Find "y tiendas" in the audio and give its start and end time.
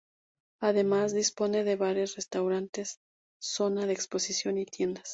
4.57-5.09